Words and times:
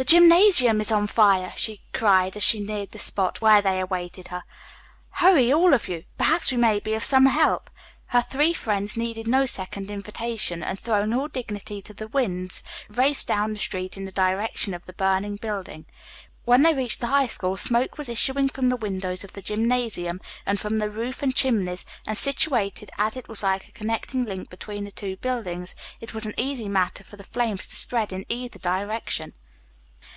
"The 0.00 0.04
gymnasium 0.04 0.80
is 0.80 0.92
on 0.92 1.08
fire!" 1.08 1.52
she 1.56 1.80
cried, 1.92 2.36
as 2.36 2.44
she 2.44 2.60
neared 2.60 2.92
the 2.92 3.00
spot 3.00 3.40
where 3.40 3.60
they 3.60 3.80
awaited 3.80 4.28
her. 4.28 4.44
"Hurry, 5.10 5.52
all 5.52 5.74
of 5.74 5.88
you! 5.88 6.04
Perhaps 6.16 6.52
we 6.52 6.56
may 6.56 6.78
be 6.78 6.94
of 6.94 7.02
some 7.02 7.26
help." 7.26 7.68
Her 8.06 8.22
three 8.22 8.52
friends 8.52 8.96
needed 8.96 9.26
no 9.26 9.44
second 9.44 9.90
invitation 9.90 10.62
and 10.62 10.78
throwing 10.78 11.12
all 11.12 11.26
dignity 11.26 11.82
to 11.82 11.92
the 11.92 12.06
winds, 12.06 12.62
raced 12.88 13.26
down 13.26 13.52
the 13.54 13.58
street 13.58 13.96
in 13.96 14.04
the 14.04 14.12
direction 14.12 14.72
of 14.72 14.86
the 14.86 14.92
burning 14.92 15.34
building. 15.34 15.84
When 16.44 16.62
they 16.62 16.74
reached 16.74 17.00
the 17.00 17.08
High 17.08 17.26
School 17.26 17.56
smoke 17.56 17.98
was 17.98 18.08
issuing 18.08 18.48
from 18.50 18.68
the 18.68 18.76
windows 18.76 19.24
of 19.24 19.32
the 19.32 19.42
gymnasium, 19.42 20.20
and 20.46 20.60
from 20.60 20.76
the 20.76 20.90
roof 20.90 21.24
and 21.24 21.34
chimneys, 21.34 21.84
and 22.06 22.16
situated 22.16 22.88
as 22.98 23.16
it 23.16 23.28
was 23.28 23.42
like 23.42 23.66
a 23.66 23.72
connecting 23.72 24.24
link 24.24 24.48
between 24.48 24.84
the 24.84 24.92
two 24.92 25.16
buildings, 25.16 25.74
it 26.00 26.14
was 26.14 26.24
an 26.24 26.34
easy 26.36 26.68
matter 26.68 27.02
for 27.02 27.16
the 27.16 27.24
flames 27.24 27.66
to 27.66 27.74
spread 27.74 28.12
in 28.12 28.24
either 28.28 28.60
direction. 28.60 29.32